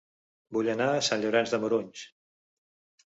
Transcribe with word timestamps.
Vull 0.57 0.69
anar 0.73 0.87
a 0.93 1.03
Sant 1.09 1.23
Llorenç 1.25 1.53
de 1.57 1.61
Morunys 1.67 2.03